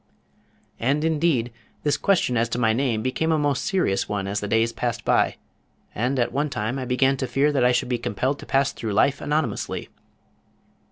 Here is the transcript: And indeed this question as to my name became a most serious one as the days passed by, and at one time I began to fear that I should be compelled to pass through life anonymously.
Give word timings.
And 0.79 1.03
indeed 1.05 1.53
this 1.83 1.95
question 1.95 2.35
as 2.35 2.49
to 2.49 2.57
my 2.59 2.73
name 2.73 3.03
became 3.03 3.31
a 3.31 3.37
most 3.37 3.63
serious 3.63 4.09
one 4.09 4.25
as 4.25 4.39
the 4.39 4.47
days 4.47 4.73
passed 4.73 5.05
by, 5.05 5.35
and 5.93 6.17
at 6.17 6.31
one 6.33 6.49
time 6.49 6.79
I 6.79 6.85
began 6.85 7.17
to 7.17 7.27
fear 7.27 7.51
that 7.51 7.63
I 7.63 7.71
should 7.71 7.87
be 7.87 7.99
compelled 7.99 8.39
to 8.39 8.47
pass 8.47 8.71
through 8.71 8.93
life 8.93 9.21
anonymously. 9.21 9.89